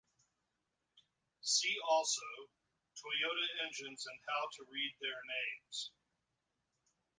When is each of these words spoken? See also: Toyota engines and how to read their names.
See 1.43 1.75
also: 1.87 2.49
Toyota 2.97 3.65
engines 3.67 4.03
and 4.09 4.19
how 4.29 4.47
to 4.55 4.71
read 4.73 4.95
their 4.99 5.11
names. 5.27 5.91